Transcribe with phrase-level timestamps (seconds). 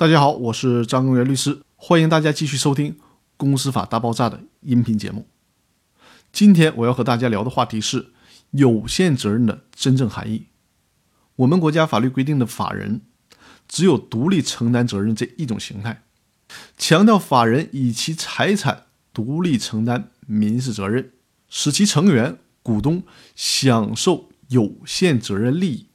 [0.00, 2.92] 大家好，我是张根源律师，欢迎大家继续收听
[3.36, 5.26] 《公司法大爆炸》的音频节目。
[6.32, 8.10] 今天我要和大家聊的话题是
[8.52, 10.46] 有限责任的真正含义。
[11.36, 13.02] 我们国家法律规定的法人
[13.68, 16.02] 只有独立承担责任这一种形态，
[16.78, 21.12] 强调法人以其财产独立承担民事责任，
[21.50, 23.02] 使其成员、股东
[23.36, 25.88] 享受有限责任利益。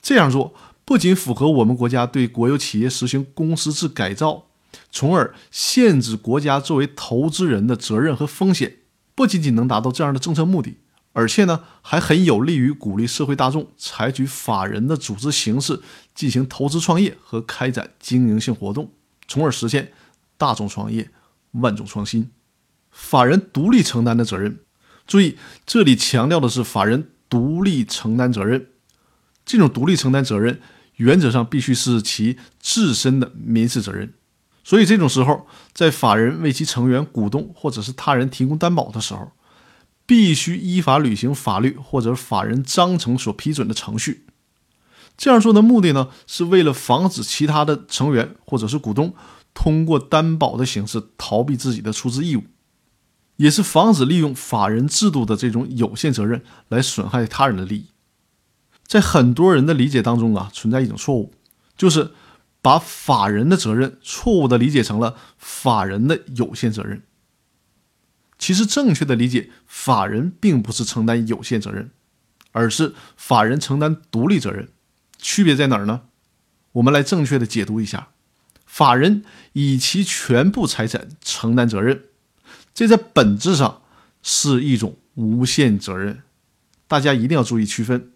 [0.00, 0.54] 这样做。
[0.92, 4.48] 不仅符合我们国家对国有企业实行公司制改造，
[4.90, 8.76] 从而限制国家作为投资人的责任和风险，
[9.14, 10.76] 不仅仅能达到这样的政策目的，
[11.14, 15.80] 而且呢，还很有利于鼓励社会大众采取法人的组织形式
[16.14, 18.90] 进行投资创业和开展经营性活动，
[19.26, 19.92] 从而实现
[20.36, 21.08] 大众创业、
[21.52, 22.30] 万众创新。
[22.90, 24.58] 法人独立承担的责任，
[25.06, 28.66] 注意这里强调的是法人独立承担责任。
[29.46, 30.60] 这种独立承担责任，
[30.96, 34.12] 原则上必须是其自身的民事责任。
[34.64, 39.32] 所以这种时候，在法人为其成员、股东或者是他人提供担保的时候，
[40.06, 44.26] 必须依法履行法律或者法人章程所批准的程序。
[45.16, 49.14] 这样做的目的呢，是为了防止其他的成员或者是股东
[49.52, 52.44] 通过担保的形式逃避自己的出资义务，
[53.36, 57.91] 也是防止利用法人制度的这种有限责任来损害他人的利益。
[58.92, 61.32] 在很多人的理解当中啊，存在一种错误，
[61.78, 62.10] 就是
[62.60, 67.02] 把法人的责任错误的理解成了法人的有限责任。
[68.36, 71.90] 其实正确的理解，法人并不是承担有限责任，
[72.50, 74.68] 而是法人承担独立责任。
[75.16, 76.02] 区别在哪儿呢？
[76.72, 78.08] 我们来正确的解读一下：
[78.66, 82.02] 法人以其全部财产承担责任，
[82.74, 83.80] 这在本质上
[84.22, 86.20] 是一种无限责任。
[86.86, 88.11] 大家一定要注意区分。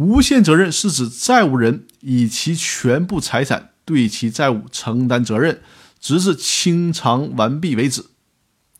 [0.00, 5.60] 无限责任是指债务人以其全部财产对其债务承担责任，
[6.00, 8.06] 直至清偿完毕为止。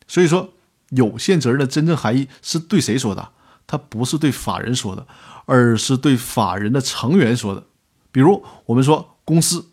[0.07, 0.55] 所以说，
[0.89, 3.29] 有限责任的真正含义是对谁说的？
[3.67, 5.05] 它不是对法人说的，
[5.45, 7.65] 而是对法人的成员说的。
[8.11, 9.67] 比如，我们说公司，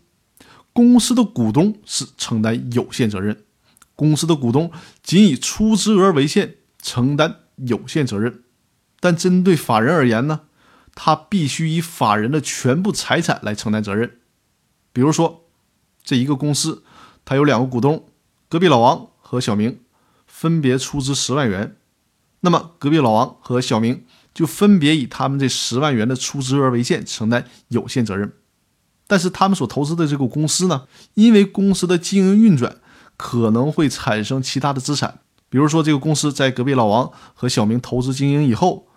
[0.75, 3.45] 公司的股东是承担有限责任，
[3.97, 4.71] 公司的股东
[5.03, 8.43] 仅以出资额为限，承担有限责任。
[9.01, 10.41] 但针对法人而言呢？
[11.01, 14.19] 他必须以法人的全部财产来承担责任。
[14.93, 15.45] 比如说，
[16.03, 16.83] 这一个公司，
[17.25, 18.07] 它有两个股东，
[18.49, 19.79] 隔壁老王和小明，
[20.27, 21.77] 分别出资十万元。
[22.41, 24.05] 那么，隔壁老王和小明
[24.35, 28.33] 就分别以他们这十万元的出资额为限，承担有限责任。
[29.07, 32.79] 但是，他们所投资的这个公司呢，因为公司的经营运转
[33.17, 38.89] 可能会产生其他的资产，比如说，这个公司在隔壁老王和小明投资经营以后。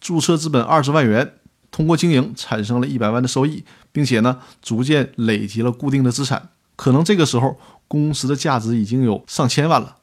[0.00, 1.34] 注册资本二十万元，
[1.70, 9.96] 通过经营产生了一百万的收益，并且呢，逐渐累积了固定的资产，可能这个时候公司的价值已经有上千万了。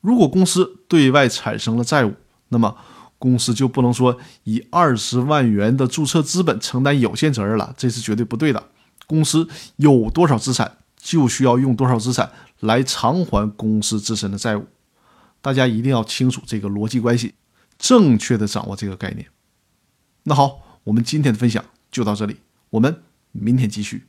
[0.00, 2.14] 如果公司对外产生了债务，
[2.48, 2.76] 那么
[3.18, 8.62] 公司就不能说以二十万元的注册资本承担有限责任了，这是绝对不对的。
[9.06, 9.46] 公司
[9.76, 12.30] 有多少资产，就需要用多少资产
[12.60, 14.64] 来偿还公司自身的债务。
[15.42, 17.34] 大家一定要清楚这个逻辑关系，
[17.78, 19.26] 正确的掌握这个概念。
[20.24, 22.36] 那好，我们今天的分享就到这里，
[22.70, 24.04] 我们明天继续。